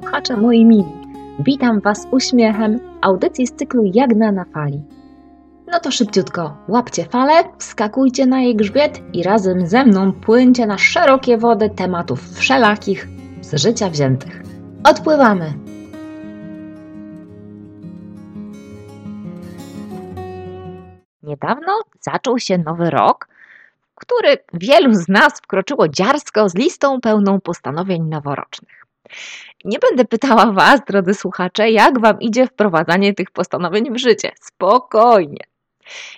słuchacze 0.00 0.36
moi 0.36 0.64
mili. 0.64 0.84
Witam 1.38 1.80
Was 1.80 2.08
uśmiechem 2.10 2.80
audycji 3.00 3.46
z 3.46 3.52
cyklu 3.52 3.82
Jagna 3.94 4.32
na 4.32 4.44
fali. 4.44 4.82
No 5.72 5.80
to 5.80 5.90
szybciutko, 5.90 6.56
łapcie 6.68 7.04
falę, 7.04 7.32
wskakujcie 7.58 8.26
na 8.26 8.40
jej 8.40 8.56
grzbiet 8.56 9.00
i 9.12 9.22
razem 9.22 9.66
ze 9.66 9.84
mną 9.84 10.12
płyńcie 10.12 10.66
na 10.66 10.78
szerokie 10.78 11.38
wody 11.38 11.70
tematów 11.70 12.38
wszelakich 12.38 13.08
z 13.40 13.62
życia 13.62 13.90
wziętych. 13.90 14.42
Odpływamy! 14.84 15.52
Niedawno 21.22 21.80
zaczął 22.00 22.38
się 22.38 22.58
nowy 22.58 22.90
rok, 22.90 23.28
w 23.92 24.00
który 24.00 24.38
wielu 24.54 24.94
z 24.94 25.08
nas 25.08 25.32
wkroczyło 25.42 25.88
dziarsko 25.88 26.48
z 26.48 26.54
listą 26.54 27.00
pełną 27.00 27.40
postanowień 27.40 28.02
noworocznych. 28.02 28.79
Nie 29.64 29.78
będę 29.78 30.04
pytała 30.04 30.52
Was, 30.52 30.80
drodzy 30.86 31.14
słuchacze, 31.14 31.70
jak 31.70 32.00
Wam 32.00 32.20
idzie 32.20 32.46
wprowadzanie 32.46 33.14
tych 33.14 33.30
postanowień 33.30 33.92
w 33.92 33.98
życie. 33.98 34.32
Spokojnie. 34.40 35.44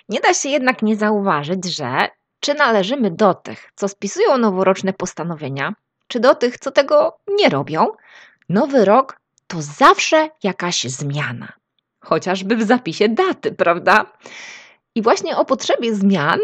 Nie 0.09 0.19
da 0.19 0.33
się 0.33 0.49
jednak 0.49 0.81
nie 0.81 0.95
zauważyć, 0.95 1.65
że 1.75 2.07
czy 2.39 2.53
należymy 2.53 3.11
do 3.11 3.33
tych, 3.33 3.71
co 3.75 3.87
spisują 3.87 4.37
noworoczne 4.37 4.93
postanowienia, 4.93 5.73
czy 6.07 6.19
do 6.19 6.35
tych, 6.35 6.59
co 6.59 6.71
tego 6.71 7.17
nie 7.27 7.49
robią, 7.49 7.87
nowy 8.49 8.85
rok 8.85 9.19
to 9.47 9.61
zawsze 9.61 10.29
jakaś 10.43 10.83
zmiana. 10.83 11.53
Chociażby 11.99 12.55
w 12.55 12.63
zapisie 12.63 13.09
daty, 13.09 13.51
prawda? 13.51 14.05
I 14.95 15.01
właśnie 15.01 15.37
o 15.37 15.45
potrzebie 15.45 15.95
zmian 15.95 16.39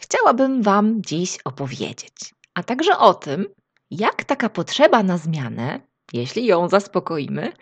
chciałabym 0.00 0.62
Wam 0.62 1.02
dziś 1.02 1.38
opowiedzieć, 1.44 2.34
a 2.54 2.62
także 2.62 2.98
o 2.98 3.14
tym, 3.14 3.46
jak 3.90 4.24
taka 4.24 4.48
potrzeba 4.48 5.02
na 5.02 5.18
zmianę, 5.18 5.80
jeśli 6.12 6.46
ją 6.46 6.68
zaspokoimy, 6.68 7.52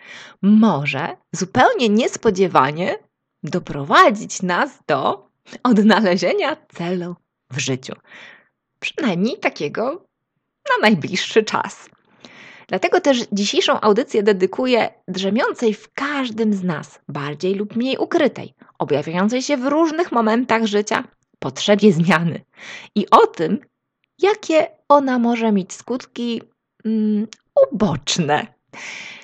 może 0.41 1.17
zupełnie 1.31 1.89
niespodziewanie 1.89 2.95
doprowadzić 3.43 4.41
nas 4.41 4.79
do 4.87 5.29
odnalezienia 5.63 6.57
celu 6.75 7.15
w 7.51 7.59
życiu. 7.59 7.93
Przynajmniej 8.79 9.39
takiego 9.39 10.05
na 10.69 10.89
najbliższy 10.89 11.43
czas. 11.43 11.89
Dlatego 12.67 13.01
też 13.01 13.27
dzisiejszą 13.31 13.81
audycję 13.81 14.23
dedykuję 14.23 14.93
drzemiącej 15.07 15.73
w 15.73 15.93
każdym 15.93 16.53
z 16.53 16.63
nas, 16.63 16.99
bardziej 17.07 17.55
lub 17.55 17.75
mniej 17.75 17.97
ukrytej, 17.97 18.53
objawiającej 18.79 19.41
się 19.41 19.57
w 19.57 19.67
różnych 19.67 20.11
momentach 20.11 20.65
życia 20.65 21.03
potrzebie 21.39 21.93
zmiany 21.93 22.41
i 22.95 23.09
o 23.09 23.27
tym, 23.27 23.59
jakie 24.19 24.67
ona 24.89 25.19
może 25.19 25.51
mieć 25.51 25.73
skutki 25.73 26.41
mm, 26.85 27.27
uboczne. 27.71 28.47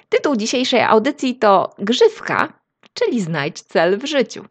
Tytuł 0.10 0.36
dzisiejszej 0.36 0.82
audycji 0.82 1.36
to 1.36 1.76
Grzywka, 1.80 2.54
czyli 2.94 3.22
znajdź 3.22 3.62
cel 3.62 4.00
w 4.00 4.06
życiu. 4.06 4.46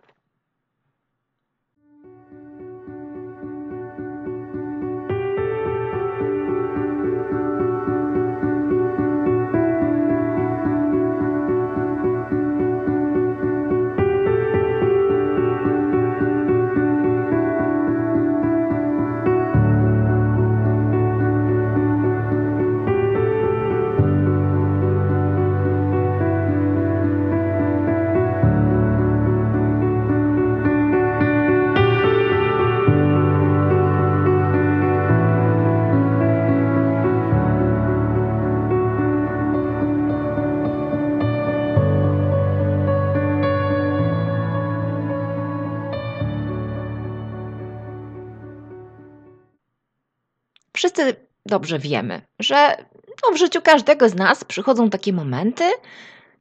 Dobrze 51.48 51.78
wiemy, 51.78 52.22
że 52.38 52.76
no, 53.22 53.32
w 53.32 53.36
życiu 53.36 53.62
każdego 53.62 54.09
z 54.09 54.14
nas 54.14 54.44
przychodzą 54.44 54.91
takie 54.91 55.12
momenty, 55.12 55.64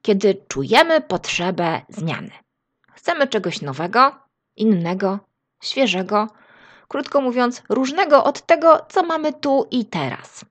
kiedy 0.02 0.36
czujemy 0.48 1.02
potrzebę 1.02 1.82
zmiany. 1.90 2.32
Chcemy 2.94 3.28
czegoś 3.28 3.62
nowego, 3.62 4.16
innego, 4.56 5.20
świeżego, 5.64 6.28
krótko 6.88 7.22
mówiąc, 7.22 7.64
różnego 7.70 8.24
od 8.24 8.46
tego, 8.46 8.86
co 8.90 9.04
mamy 9.04 9.34
tu 9.34 9.68
i 9.72 9.86
teraz. 9.86 10.46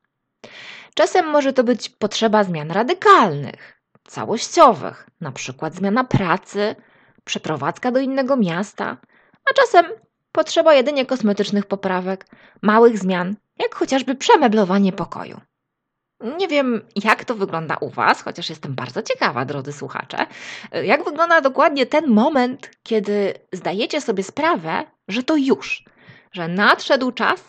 Czasem 0.94 1.26
może 1.26 1.52
to 1.52 1.64
być 1.64 1.88
potrzeba 1.88 2.44
zmian 2.44 2.70
radykalnych, 2.70 3.82
całościowych, 4.04 5.10
na 5.20 5.32
przykład 5.32 5.74
zmiana 5.74 6.04
pracy, 6.04 6.76
przeprowadzka 7.24 7.92
do 7.92 8.00
innego 8.00 8.36
miasta, 8.36 8.96
a 9.50 9.54
czasem 9.54 9.86
potrzeba 10.32 10.74
jedynie 10.74 11.06
kosmetycznych 11.06 11.66
poprawek, 11.66 12.26
małych 12.62 12.98
zmian, 12.98 13.36
jak 13.58 13.74
chociażby 13.74 14.14
przemeblowanie 14.14 14.92
pokoju. 14.92 15.40
Nie 16.38 16.48
wiem, 16.48 16.88
jak 17.04 17.24
to 17.24 17.34
wygląda 17.34 17.76
u 17.80 17.90
Was, 17.90 18.22
chociaż 18.22 18.50
jestem 18.50 18.74
bardzo 18.74 19.02
ciekawa, 19.02 19.44
drodzy 19.44 19.72
słuchacze. 19.72 20.26
Jak 20.72 21.04
wygląda 21.04 21.40
dokładnie 21.40 21.86
ten 21.86 22.06
moment, 22.06 22.70
kiedy 22.82 23.34
zdajecie 23.52 24.00
sobie 24.00 24.22
sprawę, 24.22 24.84
że 25.08 25.22
to 25.22 25.36
już, 25.36 25.84
że 26.32 26.48
nadszedł 26.48 27.12
czas, 27.12 27.44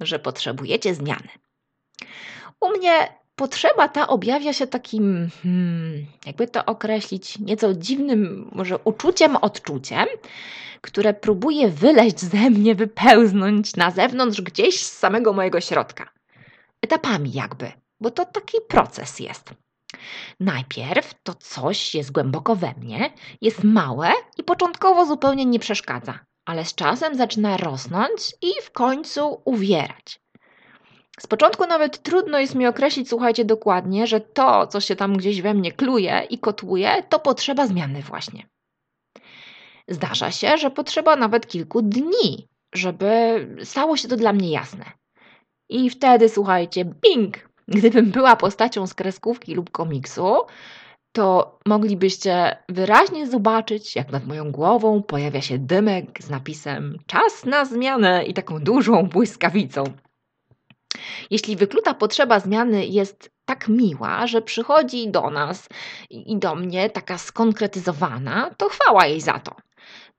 że 0.00 0.18
potrzebujecie 0.18 0.94
zmiany. 0.94 1.28
U 2.60 2.68
mnie 2.68 3.19
potrzeba 3.40 3.88
ta 3.88 4.08
objawia 4.08 4.52
się 4.52 4.66
takim, 4.66 5.28
hmm, 5.42 6.06
jakby 6.26 6.46
to 6.48 6.64
określić, 6.64 7.38
nieco 7.38 7.74
dziwnym, 7.74 8.50
może 8.52 8.78
uczuciem, 8.84 9.36
odczuciem, 9.36 10.06
które 10.80 11.14
próbuje 11.14 11.68
wyleźć 11.68 12.20
ze 12.20 12.50
mnie, 12.50 12.74
wypełznąć 12.74 13.76
na 13.76 13.90
zewnątrz, 13.90 14.40
gdzieś 14.40 14.82
z 14.82 14.98
samego 14.98 15.32
mojego 15.32 15.60
środka. 15.60 16.10
Etapami 16.82 17.32
jakby, 17.32 17.72
bo 18.00 18.10
to 18.10 18.24
taki 18.24 18.58
proces 18.68 19.20
jest. 19.20 19.50
Najpierw 20.40 21.14
to 21.22 21.34
coś 21.34 21.94
jest 21.94 22.12
głęboko 22.12 22.56
we 22.56 22.74
mnie, 22.78 23.12
jest 23.40 23.64
małe 23.64 24.12
i 24.38 24.42
początkowo 24.42 25.06
zupełnie 25.06 25.44
nie 25.44 25.58
przeszkadza, 25.58 26.18
ale 26.44 26.64
z 26.64 26.74
czasem 26.74 27.14
zaczyna 27.14 27.56
rosnąć 27.56 28.34
i 28.42 28.62
w 28.62 28.70
końcu 28.70 29.42
uwierać. 29.44 30.20
Z 31.22 31.26
początku 31.26 31.66
nawet 31.66 32.02
trudno 32.02 32.38
jest 32.38 32.54
mi 32.54 32.66
określić, 32.66 33.08
słuchajcie, 33.08 33.44
dokładnie, 33.44 34.06
że 34.06 34.20
to, 34.20 34.66
co 34.66 34.80
się 34.80 34.96
tam 34.96 35.16
gdzieś 35.16 35.42
we 35.42 35.54
mnie 35.54 35.72
kluje 35.72 36.26
i 36.30 36.38
kotłuje, 36.38 37.02
to 37.08 37.18
potrzeba 37.18 37.66
zmiany 37.66 38.02
właśnie. 38.02 38.46
Zdarza 39.88 40.30
się, 40.30 40.58
że 40.58 40.70
potrzeba 40.70 41.16
nawet 41.16 41.46
kilku 41.46 41.82
dni, 41.82 42.48
żeby 42.74 43.46
stało 43.64 43.96
się 43.96 44.08
to 44.08 44.16
dla 44.16 44.32
mnie 44.32 44.50
jasne. 44.50 44.84
I 45.68 45.90
wtedy, 45.90 46.28
słuchajcie, 46.28 46.84
bing! 46.84 47.50
Gdybym 47.68 48.10
była 48.10 48.36
postacią 48.36 48.86
z 48.86 48.94
kreskówki 48.94 49.54
lub 49.54 49.70
komiksu, 49.70 50.36
to 51.12 51.58
moglibyście 51.66 52.56
wyraźnie 52.68 53.26
zobaczyć, 53.26 53.96
jak 53.96 54.12
nad 54.12 54.26
moją 54.26 54.52
głową 54.52 55.02
pojawia 55.02 55.40
się 55.40 55.58
dymek 55.58 56.22
z 56.22 56.30
napisem 56.30 56.98
czas 57.06 57.44
na 57.44 57.64
zmianę 57.64 58.24
i 58.24 58.34
taką 58.34 58.58
dużą 58.58 59.02
błyskawicą. 59.02 59.84
Jeśli 61.30 61.56
wykluta 61.56 61.94
potrzeba 61.94 62.40
zmiany 62.40 62.86
jest 62.86 63.30
tak 63.44 63.68
miła, 63.68 64.26
że 64.26 64.42
przychodzi 64.42 65.10
do 65.10 65.30
nas 65.30 65.68
i 66.10 66.38
do 66.38 66.54
mnie 66.54 66.90
taka 66.90 67.18
skonkretyzowana, 67.18 68.50
to 68.56 68.68
chwała 68.68 69.06
jej 69.06 69.20
za 69.20 69.38
to. 69.38 69.56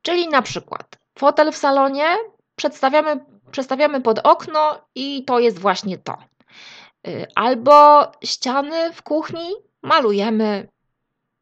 Czyli 0.02 0.28
na 0.28 0.42
przykład 0.42 0.98
fotel 1.20 1.52
w 1.52 1.58
salonie 1.58 2.06
przedstawiamy, 2.56 3.26
przestawiamy 3.52 4.02
pod 4.02 4.20
okno 4.20 4.82
i 4.96 5.26
to 5.26 5.40
jest 5.40 5.60
właśnie 5.60 5.98
to. 5.98 6.18
Y, 7.08 7.28
albo 7.36 8.12
ściany 8.24 8.94
w 8.94 9.02
kuchni 9.02 9.50
malujemy 9.82 10.68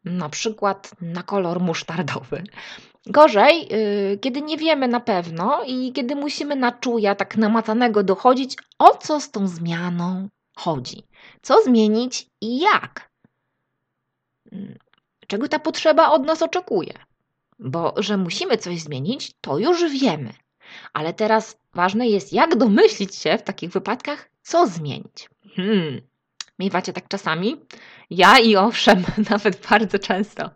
na 0.04 0.30
przykład 0.30 0.92
na 1.01 1.24
kolor 1.24 1.60
musztardowy. 1.60 2.44
Gorzej, 3.06 3.68
yy, 3.68 4.18
kiedy 4.18 4.42
nie 4.42 4.57
wiemy 4.57 4.88
na 4.88 5.00
pewno 5.00 5.63
i 5.68 5.94
kiedy 5.94 6.16
musimy 6.16 6.56
na 6.56 6.72
czuja 6.72 7.16
tak 7.16 7.38
namacanego 7.38 8.04
dochodzić, 8.04 8.57
o 8.80 8.98
co 8.98 9.22
z 9.22 9.31
tą 9.31 9.48
zmianą 9.48 10.30
chodzi, 10.56 11.04
co 11.42 11.63
zmienić 11.63 12.28
i 12.42 12.60
jak. 12.60 13.12
Mm, 14.51 14.78
czego 15.28 15.48
ta 15.48 15.60
potrzeba 15.60 16.10
od 16.10 16.25
nas 16.25 16.42
oczekuje? 16.42 16.94
Bo 17.60 17.94
że 17.98 18.18
musimy 18.18 18.57
coś 18.57 18.81
zmienić, 18.81 19.31
to 19.42 19.57
już 19.57 19.92
wiemy. 19.92 20.34
Ale 20.94 21.13
teraz 21.13 21.57
ważne 21.74 22.07
jest, 22.07 22.34
jak 22.34 22.56
domyślić 22.56 23.16
się 23.16 23.38
w 23.38 23.44
takich 23.44 23.69
wypadkach, 23.69 24.30
co 24.42 24.68
zmienić. 24.68 25.30
Hmm. 25.56 26.02
Miewacie 26.60 26.94
tak 26.94 27.08
czasami? 27.08 27.58
Ja 28.10 28.40
i 28.40 28.56
owszem, 28.56 29.04
nawet 29.30 29.68
bardzo 29.70 30.00
często. 30.00 30.50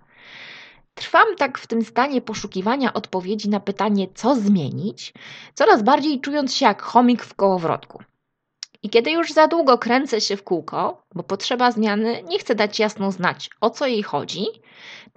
Trwam 0.96 1.36
tak 1.38 1.58
w 1.58 1.68
tym 1.68 1.84
stanie 1.86 2.22
poszukiwania 2.22 2.94
odpowiedzi 2.94 3.50
na 3.50 3.60
pytanie, 3.60 4.08
co 4.16 4.36
zmienić, 4.36 5.14
coraz 5.54 5.84
bardziej 5.84 6.22
czując 6.22 6.56
się 6.56 6.66
jak 6.66 6.82
chomik 6.82 7.24
w 7.24 7.34
kołowrotku. 7.34 8.04
I 8.84 8.90
kiedy 8.90 9.12
już 9.12 9.32
za 9.32 9.48
długo 9.48 9.78
kręcę 9.78 10.22
się 10.22 10.38
w 10.38 10.44
kółko, 10.44 11.04
bo 11.16 11.24
potrzeba 11.24 11.72
zmiany 11.72 12.24
nie 12.24 12.40
chce 12.40 12.56
dać 12.56 12.80
jasno 12.80 13.12
znać, 13.12 13.50
o 13.62 13.70
co 13.70 13.88
jej 13.88 14.04
chodzi, 14.04 14.46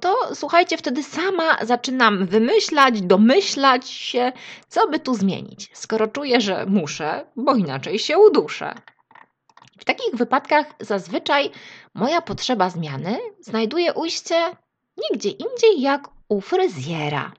to 0.00 0.17
słuchajcie, 0.35 0.77
wtedy 0.77 1.03
sama 1.03 1.56
zaczynam 1.62 2.27
wymyślać, 2.27 3.03
domyślać 3.03 3.91
się, 3.91 4.32
co 4.69 4.89
by 4.89 5.00
tu 5.00 5.15
zmienić, 5.15 5.71
skoro 5.73 6.09
czuję, 6.09 6.41
że 6.41 6.67
muszę, 6.67 7.27
bo 7.37 7.55
inaczej 7.55 7.99
się 7.99 8.19
uduszę. 8.19 8.75
Takich 9.87 10.15
wypadkach 10.15 10.67
zazwyczaj 10.81 11.50
moja 11.94 12.23
potrzeba 12.23 12.71
zmiany 12.71 13.19
znajduje 13.41 13.94
ujście 13.94 14.56
nigdzie 14.97 15.31
indziej 15.31 15.81
jak 15.81 16.09
u 16.29 16.41
fryzjera. 16.41 17.33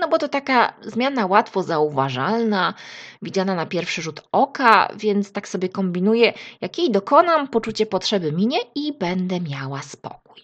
No 0.00 0.08
bo 0.08 0.18
to 0.18 0.28
taka 0.28 0.72
zmiana 0.82 1.26
łatwo 1.26 1.62
zauważalna, 1.62 2.74
widziana 3.22 3.54
na 3.54 3.66
pierwszy 3.66 4.02
rzut 4.02 4.22
oka, 4.32 4.88
więc 4.96 5.32
tak 5.32 5.48
sobie 5.48 5.68
kombinuję, 5.68 6.32
jak 6.60 6.78
jej 6.78 6.90
dokonam, 6.90 7.48
poczucie 7.48 7.86
potrzeby 7.86 8.32
minie 8.32 8.58
i 8.74 8.92
będę 8.92 9.40
miała 9.40 9.82
spokój. 9.82 10.42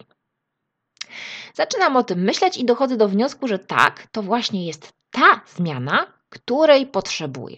Zaczynam 1.53 1.97
o 1.97 2.03
tym 2.03 2.19
myśleć 2.19 2.57
i 2.57 2.65
dochodzę 2.65 2.97
do 2.97 3.07
wniosku, 3.07 3.47
że 3.47 3.59
tak, 3.59 4.07
to 4.11 4.21
właśnie 4.21 4.67
jest 4.67 4.93
ta 5.11 5.41
zmiana, 5.55 6.05
której 6.29 6.87
potrzebuję. 6.87 7.57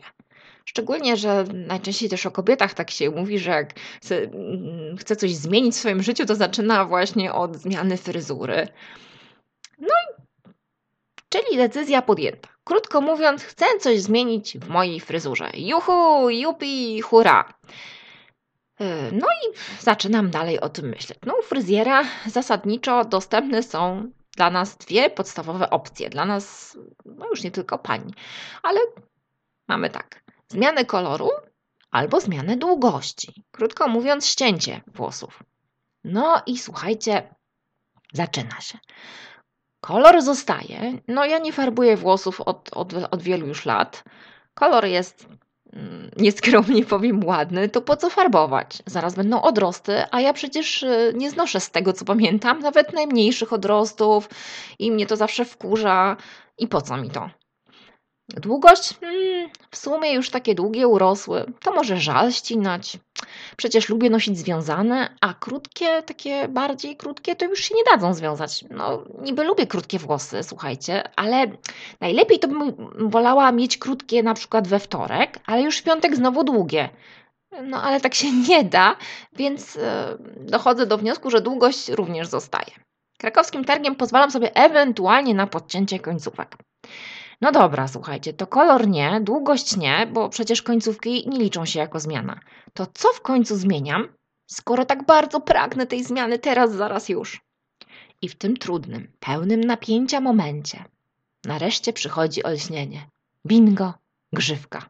Szczególnie, 0.69 1.17
że 1.17 1.45
najczęściej 1.53 2.09
też 2.09 2.25
o 2.25 2.31
kobietach 2.31 2.73
tak 2.73 2.91
się 2.91 3.09
mówi, 3.09 3.39
że 3.39 3.51
jak 3.51 3.73
mm, 4.11 4.97
chce 4.97 5.15
coś 5.15 5.35
zmienić 5.35 5.75
w 5.75 5.77
swoim 5.77 6.03
życiu, 6.03 6.25
to 6.25 6.35
zaczyna 6.35 6.85
właśnie 6.85 7.33
od 7.33 7.57
zmiany 7.57 7.97
fryzury. 7.97 8.67
No 9.79 9.87
i 9.87 10.23
czyli 11.29 11.57
decyzja 11.57 12.01
podjęta. 12.01 12.49
Krótko 12.63 13.01
mówiąc, 13.01 13.43
chcę 13.43 13.65
coś 13.79 14.01
zmienić 14.01 14.57
w 14.57 14.69
mojej 14.69 14.99
fryzurze. 14.99 15.49
Juhu, 15.53 16.29
jupi, 16.29 17.01
hura. 17.01 17.53
E, 18.79 19.11
no 19.11 19.27
i 19.27 19.57
zaczynam 19.79 20.29
dalej 20.29 20.59
o 20.59 20.69
tym 20.69 20.89
myśleć. 20.89 21.19
No, 21.25 21.35
u 21.39 21.43
fryzjera 21.43 22.03
zasadniczo 22.25 23.05
dostępne 23.05 23.63
są 23.63 24.11
dla 24.37 24.49
nas 24.49 24.77
dwie 24.77 25.09
podstawowe 25.09 25.69
opcje. 25.69 26.09
Dla 26.09 26.25
nas, 26.25 26.77
no 27.05 27.27
już 27.29 27.43
nie 27.43 27.51
tylko 27.51 27.77
pani, 27.77 28.13
ale 28.63 28.79
mamy 29.67 29.89
tak: 29.89 30.28
zmianę 30.49 30.85
koloru 30.85 31.29
albo 31.91 32.21
zmianę 32.21 32.57
długości. 32.57 33.43
Krótko 33.51 33.87
mówiąc, 33.87 34.27
ścięcie 34.27 34.81
włosów. 34.87 35.43
No 36.03 36.41
i 36.45 36.57
słuchajcie, 36.57 37.35
zaczyna 38.13 38.61
się. 38.61 38.77
Kolor 39.81 40.21
zostaje. 40.21 40.93
No 41.07 41.25
ja 41.25 41.37
nie 41.37 41.53
farbuję 41.53 41.97
włosów 41.97 42.41
od, 42.41 42.69
od, 42.73 42.93
od 43.11 43.21
wielu 43.21 43.47
już 43.47 43.65
lat. 43.65 44.03
Kolor 44.53 44.85
jest 44.85 45.27
mm, 45.73 46.11
nieskromnie 46.17 46.85
powiem 46.95 47.25
ładny, 47.25 47.69
to 47.69 47.81
po 47.81 47.95
co 47.95 48.09
farbować? 48.09 48.83
Zaraz 48.85 49.15
będą 49.15 49.41
odrosty, 49.41 50.03
a 50.11 50.21
ja 50.21 50.33
przecież 50.33 50.83
y, 50.83 51.13
nie 51.15 51.29
znoszę 51.29 51.59
z 51.59 51.71
tego, 51.71 51.93
co 51.93 52.05
pamiętam, 52.05 52.59
nawet 52.59 52.93
najmniejszych 52.93 53.53
odrostów 53.53 54.29
i 54.79 54.91
mnie 54.91 55.05
to 55.05 55.15
zawsze 55.15 55.45
wkurza. 55.45 56.17
I 56.57 56.67
po 56.67 56.81
co 56.81 56.97
mi 56.97 57.09
to? 57.09 57.29
Długość? 58.29 58.93
Hmm, 58.99 59.49
w 59.71 59.77
sumie 59.77 60.13
już 60.13 60.29
takie 60.29 60.55
długie 60.55 60.87
urosły. 60.87 61.45
To 61.59 61.73
może 61.73 61.97
żal 61.97 62.31
ścinać. 62.31 62.97
Przecież 63.57 63.89
lubię 63.89 64.09
nosić 64.09 64.37
związane, 64.37 65.15
a 65.21 65.33
krótkie, 65.33 66.03
takie 66.03 66.47
bardziej 66.47 66.97
krótkie, 66.97 67.35
to 67.35 67.45
już 67.45 67.59
się 67.59 67.75
nie 67.75 67.83
dadzą 67.91 68.13
związać. 68.13 68.65
No, 68.69 69.03
niby 69.21 69.43
lubię 69.43 69.67
krótkie 69.67 69.99
włosy, 69.99 70.43
słuchajcie, 70.43 71.03
ale 71.15 71.47
najlepiej 72.01 72.39
to 72.39 72.47
bym 72.47 72.73
wolała 73.09 73.51
mieć 73.51 73.77
krótkie 73.77 74.23
na 74.23 74.33
przykład 74.33 74.67
we 74.67 74.79
wtorek, 74.79 75.39
ale 75.45 75.61
już 75.61 75.77
w 75.77 75.83
piątek 75.83 76.15
znowu 76.15 76.43
długie. 76.43 76.89
No, 77.63 77.83
ale 77.83 78.01
tak 78.01 78.15
się 78.15 78.31
nie 78.49 78.63
da, 78.63 78.95
więc 79.33 79.75
yy, 79.75 79.81
dochodzę 80.37 80.85
do 80.85 80.97
wniosku, 80.97 81.29
że 81.29 81.41
długość 81.41 81.89
również 81.89 82.27
zostaje. 82.27 82.71
Krakowskim 83.17 83.65
targiem 83.65 83.95
pozwalam 83.95 84.31
sobie 84.31 84.55
ewentualnie 84.55 85.33
na 85.33 85.47
podcięcie 85.47 85.99
końcówek. 85.99 86.55
No 87.41 87.51
dobra, 87.51 87.87
słuchajcie, 87.87 88.33
to 88.33 88.47
kolor 88.47 88.87
nie, 88.87 89.21
długość 89.21 89.77
nie, 89.77 90.07
bo 90.13 90.29
przecież 90.29 90.61
końcówki 90.61 91.29
nie 91.29 91.39
liczą 91.39 91.65
się 91.65 91.79
jako 91.79 91.99
zmiana. 91.99 92.39
To 92.73 92.87
co 92.93 93.13
w 93.13 93.21
końcu 93.21 93.55
zmieniam, 93.55 94.07
skoro 94.47 94.85
tak 94.85 95.05
bardzo 95.05 95.39
pragnę 95.39 95.87
tej 95.87 96.03
zmiany 96.03 96.39
teraz, 96.39 96.71
zaraz 96.71 97.09
już? 97.09 97.41
I 98.21 98.29
w 98.29 98.35
tym 98.35 98.57
trudnym, 98.57 99.11
pełnym 99.19 99.61
napięcia 99.61 100.21
momencie 100.21 100.83
nareszcie 101.45 101.93
przychodzi 101.93 102.43
olśnienie. 102.43 103.09
Bingo, 103.45 103.93
grzywka. 104.33 104.89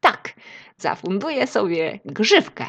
Tak, 0.00 0.34
zafunduję 0.76 1.46
sobie 1.46 2.00
grzywkę. 2.04 2.66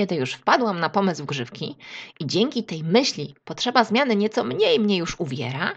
Kiedy 0.00 0.14
już 0.14 0.32
wpadłam 0.32 0.80
na 0.80 0.88
pomysł 0.88 1.24
grzywki 1.26 1.76
i 2.20 2.26
dzięki 2.26 2.64
tej 2.64 2.84
myśli 2.84 3.34
potrzeba 3.44 3.84
zmiany 3.84 4.16
nieco 4.16 4.44
mniej 4.44 4.80
mnie 4.80 4.96
już 4.96 5.20
uwiera, 5.20 5.76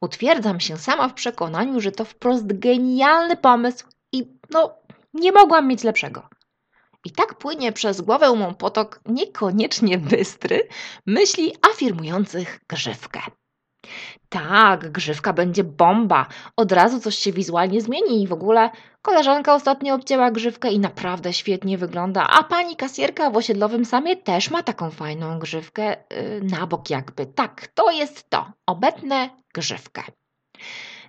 utwierdzam 0.00 0.60
się 0.60 0.78
sama 0.78 1.08
w 1.08 1.14
przekonaniu, 1.14 1.80
że 1.80 1.92
to 1.92 2.04
wprost 2.04 2.58
genialny 2.58 3.36
pomysł 3.36 3.86
i 4.12 4.38
no, 4.50 4.74
nie 5.14 5.32
mogłam 5.32 5.68
mieć 5.68 5.84
lepszego. 5.84 6.28
I 7.04 7.10
tak 7.10 7.34
płynie 7.34 7.72
przez 7.72 8.00
głowę 8.00 8.32
mą 8.32 8.54
potok 8.54 9.00
niekoniecznie 9.06 9.98
bystry 9.98 10.68
myśli 11.06 11.52
afirmujących 11.72 12.60
grzywkę. 12.68 13.20
Tak, 14.28 14.92
grzywka 14.92 15.32
będzie 15.32 15.64
bomba. 15.64 16.26
Od 16.56 16.72
razu 16.72 17.00
coś 17.00 17.16
się 17.16 17.32
wizualnie 17.32 17.80
zmieni 17.80 18.22
i 18.22 18.26
w 18.26 18.32
ogóle 18.32 18.70
koleżanka 19.02 19.54
ostatnio 19.54 19.94
obcięła 19.94 20.30
grzywkę 20.30 20.72
i 20.72 20.78
naprawdę 20.78 21.32
świetnie 21.32 21.78
wygląda, 21.78 22.26
a 22.26 22.44
pani 22.44 22.76
kasjerka 22.76 23.30
w 23.30 23.36
osiedlowym 23.36 23.84
samie 23.84 24.16
też 24.16 24.50
ma 24.50 24.62
taką 24.62 24.90
fajną 24.90 25.38
grzywkę 25.38 25.96
yy, 26.10 26.40
na 26.42 26.66
bok 26.66 26.90
jakby. 26.90 27.26
Tak, 27.26 27.66
to 27.74 27.90
jest 27.90 28.30
to. 28.30 28.52
Obetnę 28.66 29.30
grzywkę. 29.54 30.02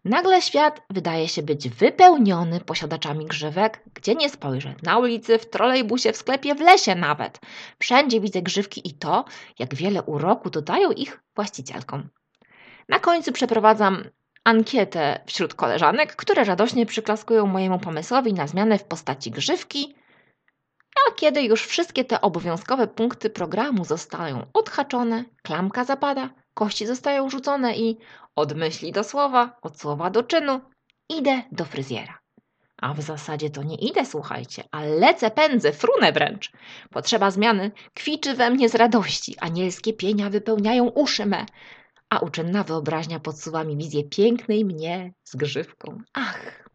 Nagle 0.06 0.42
świat 0.42 0.82
wydaje 0.90 1.28
się 1.28 1.44
być 1.44 1.70
wypełniony 1.70 2.60
posiadaczami 2.60 3.26
grzywek, 3.26 3.84
gdzie 3.94 4.16
nie 4.16 4.30
spojrzę. 4.30 4.76
Na 4.84 4.98
ulicy, 4.98 5.38
w 5.38 5.50
trolejbusie, 5.50 6.12
w 6.12 6.18
sklepie, 6.18 6.56
w 6.56 6.62
lesie 6.62 6.96
nawet. 6.96 7.40
Wszędzie 7.80 8.22
widzę 8.22 8.42
grzywki 8.42 8.88
i 8.90 8.94
to, 8.94 9.26
jak 9.60 9.76
wiele 9.76 10.04
uroku 10.04 10.50
dodają 10.50 10.92
ich 10.92 11.22
właścicielkom. 11.36 12.10
Na 12.90 13.00
końcu 13.00 13.32
przeprowadzam 13.32 14.04
ankietę 14.44 15.20
wśród 15.26 15.54
koleżanek, 15.54 16.16
które 16.16 16.44
radośnie 16.44 16.86
przyklaskują 16.86 17.48
mojemu 17.48 17.80
pomysłowi 17.80 18.34
na 18.34 18.48
zmianę 18.48 18.78
w 18.78 18.84
postaci 18.84 19.32
grzywki. 19.32 19.96
A 21.08 21.16
kiedy 21.16 21.44
już 21.44 21.66
wszystkie 21.66 22.06
te 22.06 22.22
obowiązkowe 22.22 22.88
punkty 22.88 23.30
programu 23.30 23.86
zostają 23.86 24.46
odhaczone, 24.54 25.26
klamka 25.44 25.84
zapada, 25.84 26.30
kości 26.54 26.88
zostają 26.88 27.30
rzucone 27.30 27.78
i 27.78 27.98
od 28.36 28.56
myśli 28.56 28.92
do 28.92 29.04
słowa, 29.04 29.58
od 29.62 29.80
słowa 29.80 30.10
do 30.10 30.24
czynu 30.24 30.62
idę 31.10 31.42
do 31.52 31.66
fryzjera. 31.66 32.20
A 32.78 32.94
w 32.94 33.02
zasadzie 33.02 33.50
to 33.50 33.64
nie 33.64 33.76
idę, 33.76 34.06
słuchajcie, 34.06 34.64
a 34.72 34.82
lecę, 34.82 35.32
pędzę, 35.32 35.72
frunę 35.72 36.12
wręcz. 36.12 36.52
Potrzeba 36.90 37.32
zmiany 37.32 37.72
kwiczy 37.94 38.34
we 38.34 38.50
mnie 38.50 38.70
z 38.70 38.76
radości, 38.76 39.36
anielskie 39.40 39.94
pienia 39.94 40.30
wypełniają 40.30 40.86
uszy 40.88 41.26
me 41.26 41.46
a 42.12 42.20
uczynna 42.20 42.64
wyobraźnia 42.64 43.20
podsuwa 43.20 43.64
mi 43.64 43.78
wizję 43.78 44.04
pięknej 44.04 44.66
mnie 44.66 45.14
z 45.24 45.36
grzywką. 45.36 46.02
Ach! 46.14 46.70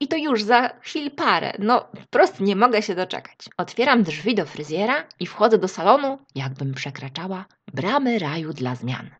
I 0.00 0.08
to 0.08 0.16
już 0.16 0.42
za 0.42 0.68
chwil 0.80 1.10
parę. 1.10 1.52
No, 1.58 1.88
wprost 2.00 2.40
nie 2.40 2.56
mogę 2.56 2.82
się 2.82 2.94
doczekać. 2.94 3.36
Otwieram 3.56 4.02
drzwi 4.02 4.34
do 4.34 4.46
fryzjera 4.46 5.04
i 5.20 5.26
wchodzę 5.26 5.58
do 5.58 5.68
salonu, 5.68 6.18
jakbym 6.34 6.74
przekraczała 6.74 7.44
bramy 7.74 8.18
raju 8.18 8.52
dla 8.52 8.74
zmian. 8.74 9.10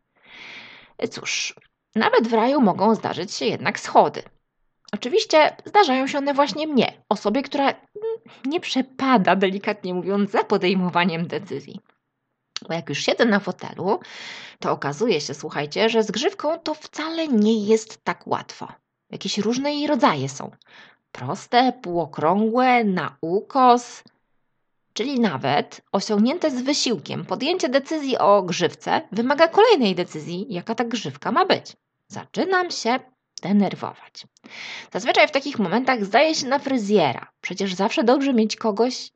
Cóż, 1.10 1.54
nawet 1.94 2.28
w 2.28 2.32
raju 2.32 2.60
mogą 2.60 2.94
zdarzyć 2.94 3.32
się 3.32 3.46
jednak 3.46 3.80
schody. 3.80 4.22
Oczywiście 4.92 5.56
zdarzają 5.64 6.06
się 6.06 6.18
one 6.18 6.34
właśnie 6.34 6.66
mnie, 6.66 7.02
osobie, 7.08 7.42
która 7.42 7.74
nie 8.44 8.60
przepada, 8.60 9.36
delikatnie 9.36 9.94
mówiąc, 9.94 10.30
za 10.30 10.44
podejmowaniem 10.44 11.26
decyzji. 11.26 11.80
Bo 12.68 12.74
jak 12.74 12.88
już 12.88 12.98
siedzę 12.98 13.24
na 13.24 13.40
fotelu, 13.40 14.00
to 14.58 14.72
okazuje 14.72 15.20
się, 15.20 15.34
słuchajcie, 15.34 15.88
że 15.88 16.02
z 16.02 16.10
grzywką 16.10 16.58
to 16.58 16.74
wcale 16.74 17.28
nie 17.28 17.64
jest 17.64 18.04
tak 18.04 18.26
łatwo. 18.26 18.68
Jakieś 19.10 19.38
różne 19.38 19.74
jej 19.74 19.86
rodzaje 19.86 20.28
są. 20.28 20.50
Proste, 21.12 21.72
półokrągłe, 21.82 22.84
na 22.84 23.16
ukos. 23.20 24.02
Czyli 24.92 25.20
nawet 25.20 25.80
osiągnięte 25.92 26.50
z 26.50 26.62
wysiłkiem 26.62 27.24
podjęcie 27.24 27.68
decyzji 27.68 28.18
o 28.18 28.42
grzywce 28.42 29.00
wymaga 29.12 29.48
kolejnej 29.48 29.94
decyzji, 29.94 30.46
jaka 30.48 30.74
ta 30.74 30.84
grzywka 30.84 31.32
ma 31.32 31.46
być. 31.46 31.76
Zaczynam 32.08 32.70
się 32.70 33.00
denerwować. 33.42 34.26
Zazwyczaj 34.92 35.28
w 35.28 35.30
takich 35.30 35.58
momentach 35.58 36.04
zdaje 36.04 36.34
się 36.34 36.46
na 36.46 36.58
fryzjera. 36.58 37.32
Przecież 37.40 37.74
zawsze 37.74 38.04
dobrze 38.04 38.34
mieć 38.34 38.56
kogoś, 38.56 39.10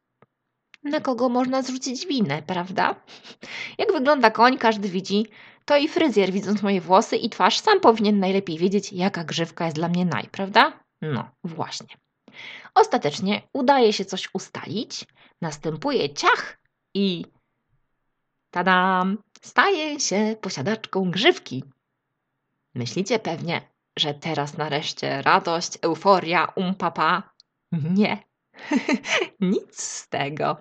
na 0.82 1.00
kogo 1.00 1.28
można 1.28 1.62
zrzucić 1.62 2.06
winę, 2.06 2.42
prawda? 2.42 2.94
Jak 3.78 3.92
wygląda 3.92 4.30
koń, 4.30 4.58
każdy 4.58 4.88
widzi. 4.88 5.26
To 5.64 5.76
i 5.76 5.88
fryzjer, 5.88 6.32
widząc 6.32 6.62
moje 6.62 6.80
włosy 6.80 7.16
i 7.16 7.30
twarz, 7.30 7.58
sam 7.58 7.80
powinien 7.80 8.18
najlepiej 8.18 8.58
wiedzieć, 8.58 8.92
jaka 8.92 9.24
grzywka 9.24 9.64
jest 9.64 9.76
dla 9.76 9.88
mnie 9.88 10.04
naj, 10.04 10.28
prawda? 10.32 10.80
No, 11.02 11.30
właśnie. 11.44 11.96
Ostatecznie 12.74 13.42
udaje 13.52 13.92
się 13.92 14.04
coś 14.04 14.28
ustalić, 14.34 15.04
następuje 15.40 16.14
ciach 16.14 16.58
i 16.94 17.24
tadam, 18.50 19.18
staje 19.42 20.00
się 20.00 20.36
posiadaczką 20.40 21.10
grzywki. 21.10 21.64
Myślicie 22.74 23.18
pewnie, 23.18 23.60
że 23.98 24.14
teraz 24.14 24.56
nareszcie 24.56 25.22
radość, 25.22 25.78
euforia, 25.82 26.52
umpapa? 26.56 27.34
Nie. 27.72 28.24
Nic 29.40 29.82
z 29.82 30.08
tego. 30.08 30.56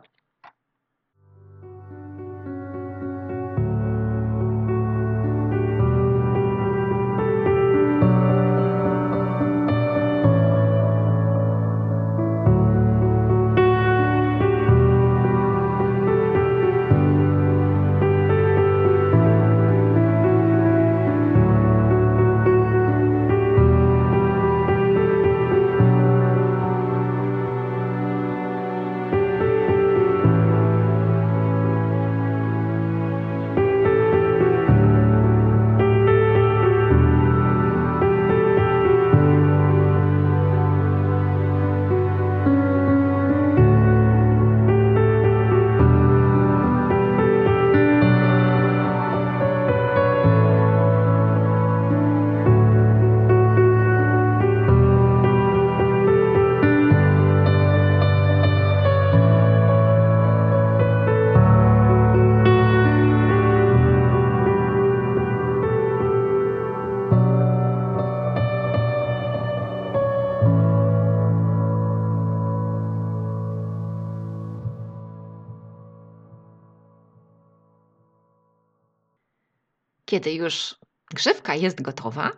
Kiedy 80.19 80.33
już 80.33 80.75
grzywka 81.13 81.55
jest 81.55 81.81
gotowa, 81.81 82.31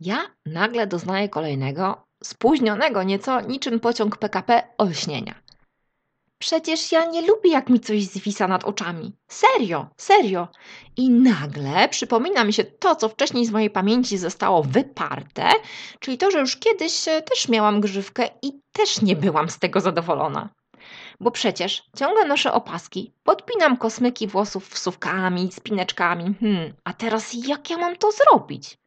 ja 0.00 0.18
nagle 0.46 0.86
doznaję 0.86 1.28
kolejnego, 1.28 2.06
spóźnionego 2.24 3.02
nieco 3.02 3.40
niczym 3.40 3.80
pociąg 3.80 4.16
PKP 4.16 4.62
olśnienia. 4.78 5.34
Przecież 6.38 6.92
ja 6.92 7.04
nie 7.04 7.26
lubię, 7.26 7.50
jak 7.50 7.68
mi 7.68 7.80
coś 7.80 8.04
zwisa 8.04 8.48
nad 8.48 8.64
oczami. 8.64 9.12
Serio, 9.30 9.86
serio. 9.96 10.48
I 10.96 11.10
nagle 11.10 11.88
przypomina 11.88 12.44
mi 12.44 12.52
się 12.52 12.64
to, 12.64 12.96
co 12.96 13.08
wcześniej 13.08 13.46
z 13.46 13.50
mojej 13.50 13.70
pamięci 13.70 14.18
zostało 14.18 14.62
wyparte, 14.62 15.48
czyli 16.00 16.18
to, 16.18 16.30
że 16.30 16.40
już 16.40 16.56
kiedyś 16.56 17.08
e, 17.08 17.22
też 17.22 17.48
miałam 17.48 17.80
grzywkę 17.80 18.28
i 18.42 18.52
też 18.72 19.02
nie 19.02 19.16
byłam 19.16 19.48
z 19.48 19.58
tego 19.58 19.80
zadowolona. 19.80 20.48
Bo 21.20 21.30
przecież 21.30 21.82
ciągle 21.96 22.24
noszę 22.24 22.52
opaski, 22.52 23.12
podpinam 23.22 23.76
kosmyki 23.76 24.26
włosów 24.26 24.68
wsówkami, 24.68 25.52
spineczkami. 25.52 26.34
Hmm, 26.40 26.72
a 26.84 26.92
teraz 26.92 27.34
jak 27.46 27.70
ja 27.70 27.76
mam 27.76 27.96
to 27.96 28.12
zrobić? 28.12 28.78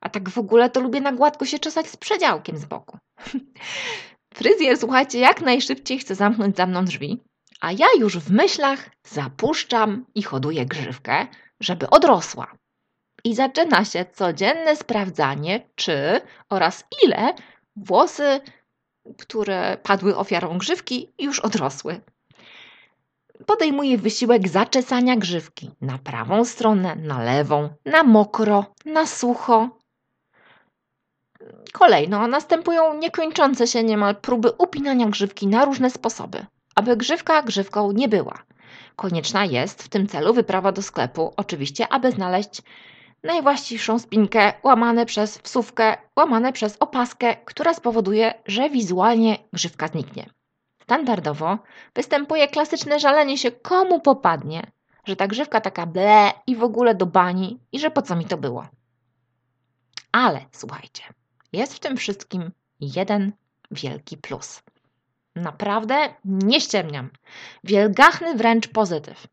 A 0.00 0.08
tak 0.08 0.28
w 0.28 0.38
ogóle 0.38 0.70
to 0.70 0.80
lubię 0.80 1.00
na 1.00 1.12
gładko 1.12 1.44
się 1.44 1.58
czesać 1.58 1.86
z 1.86 1.96
przedziałkiem 1.96 2.56
z 2.56 2.64
boku. 2.64 2.98
Fryzjer, 4.34 4.78
słuchajcie, 4.78 5.18
jak 5.18 5.40
najszybciej 5.40 5.98
chce 5.98 6.14
zamknąć 6.14 6.56
za 6.56 6.66
mną 6.66 6.84
drzwi, 6.84 7.20
a 7.60 7.72
ja 7.72 7.86
już 7.98 8.18
w 8.18 8.32
myślach 8.32 8.90
zapuszczam 9.06 10.06
i 10.14 10.22
hoduję 10.22 10.66
grzywkę, 10.66 11.26
żeby 11.60 11.90
odrosła. 11.90 12.46
I 13.24 13.34
zaczyna 13.34 13.84
się 13.84 14.04
codzienne 14.12 14.76
sprawdzanie, 14.76 15.68
czy 15.74 16.20
oraz 16.50 16.84
ile 17.04 17.34
włosy 17.76 18.40
które 19.18 19.78
padły 19.82 20.16
ofiarą 20.16 20.58
grzywki, 20.58 21.12
już 21.18 21.40
odrosły. 21.40 22.00
Podejmuję 23.46 23.98
wysiłek 23.98 24.48
zaczesania 24.48 25.16
grzywki 25.16 25.70
na 25.80 25.98
prawą 25.98 26.44
stronę, 26.44 26.96
na 26.96 27.22
lewą, 27.22 27.68
na 27.84 28.02
mokro, 28.02 28.64
na 28.84 29.06
sucho. 29.06 29.68
Kolejno 31.72 32.28
następują 32.28 32.94
niekończące 32.94 33.66
się 33.66 33.82
niemal 33.82 34.16
próby 34.16 34.50
upinania 34.58 35.06
grzywki 35.06 35.46
na 35.46 35.64
różne 35.64 35.90
sposoby, 35.90 36.46
aby 36.74 36.96
grzywka 36.96 37.42
grzywką 37.42 37.92
nie 37.92 38.08
była. 38.08 38.42
Konieczna 38.96 39.44
jest 39.44 39.82
w 39.82 39.88
tym 39.88 40.06
celu 40.06 40.34
wyprawa 40.34 40.72
do 40.72 40.82
sklepu, 40.82 41.32
oczywiście, 41.36 41.92
aby 41.92 42.10
znaleźć 42.10 42.62
najwłaściwszą 43.24 43.98
spinkę 43.98 44.52
łamane 44.62 45.06
przez 45.06 45.38
wsówkę, 45.38 45.96
łamane 46.16 46.52
przez 46.52 46.76
opaskę, 46.80 47.36
która 47.36 47.74
spowoduje, 47.74 48.34
że 48.46 48.70
wizualnie 48.70 49.38
grzywka 49.52 49.88
zniknie. 49.88 50.30
Standardowo 50.82 51.58
występuje 51.94 52.48
klasyczne 52.48 53.00
żalenie 53.00 53.38
się 53.38 53.50
komu 53.50 54.00
popadnie, 54.00 54.70
że 55.04 55.16
ta 55.16 55.26
grzywka 55.26 55.60
taka 55.60 55.86
ble 55.86 56.32
i 56.46 56.56
w 56.56 56.62
ogóle 56.62 56.94
do 56.94 57.06
bani 57.06 57.60
i 57.72 57.78
że 57.78 57.90
po 57.90 58.02
co 58.02 58.16
mi 58.16 58.24
to 58.24 58.36
było. 58.36 58.66
Ale 60.12 60.40
słuchajcie, 60.52 61.02
jest 61.52 61.74
w 61.74 61.80
tym 61.80 61.96
wszystkim 61.96 62.50
jeden 62.80 63.32
wielki 63.70 64.16
plus. 64.16 64.62
Naprawdę 65.34 66.14
nie 66.24 66.60
ściemniam. 66.60 67.10
Wielgachny 67.64 68.34
wręcz 68.34 68.68
pozytyw. 68.68 69.26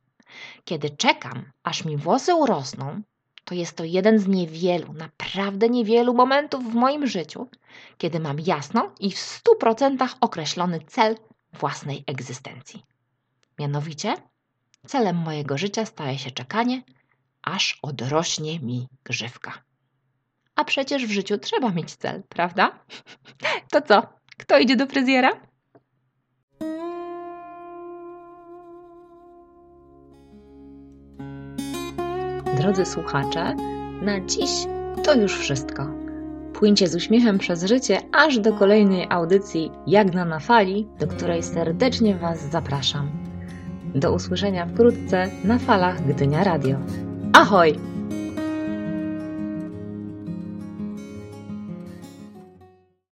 Kiedy 0.64 0.90
czekam, 0.90 1.52
aż 1.64 1.86
mi 1.86 1.98
włosy 1.98 2.36
urosną, 2.36 3.02
to 3.44 3.56
jest 3.56 3.78
to 3.78 3.84
jeden 3.84 4.20
z 4.20 4.28
niewielu, 4.28 4.94
naprawdę 4.94 5.70
niewielu 5.70 6.14
momentów 6.14 6.72
w 6.72 6.76
moim 6.76 7.08
życiu, 7.08 7.48
kiedy 7.98 8.20
mam 8.20 8.40
jasno 8.40 8.92
i 9.00 9.12
w 9.12 9.20
stu 9.20 9.56
procentach 9.56 10.16
określony 10.22 10.80
cel 10.80 11.16
własnej 11.54 12.04
egzystencji. 12.08 12.84
Mianowicie, 13.60 14.16
celem 14.88 15.16
mojego 15.16 15.58
życia 15.58 15.86
staje 15.86 16.18
się 16.18 16.32
czekanie, 16.32 16.84
aż 17.42 17.80
odrośnie 17.82 18.60
mi 18.60 18.88
grzywka. 19.04 19.64
A 20.56 20.64
przecież 20.64 21.06
w 21.06 21.12
życiu 21.12 21.38
trzeba 21.38 21.70
mieć 21.70 21.96
cel, 21.96 22.24
prawda? 22.30 22.80
To 23.72 23.82
co? 23.82 24.04
Kto 24.38 24.60
idzie 24.60 24.76
do 24.76 24.88
fryzjera? 24.88 25.51
Drodzy 32.62 32.86
słuchacze, 32.86 33.56
na 34.02 34.20
dziś 34.20 34.52
to 35.04 35.16
już 35.16 35.38
wszystko. 35.38 35.88
Płyńcie 36.54 36.88
z 36.88 36.96
uśmiechem 36.96 37.38
przez 37.38 37.64
życie 37.64 38.02
aż 38.12 38.40
do 38.40 38.54
kolejnej 38.54 39.08
audycji 39.10 39.72
Jagna 39.88 40.26
na 40.26 40.40
fali, 40.40 40.88
do 41.00 41.08
której 41.08 41.44
serdecznie 41.44 42.16
Was 42.16 42.50
zapraszam. 42.52 43.10
Do 43.96 44.14
usłyszenia 44.14 44.66
wkrótce 44.66 45.30
na 45.44 45.60
falach 45.60 46.08
Gdynia 46.08 46.44
Radio. 46.44 46.78
Ahoj! 47.34 47.91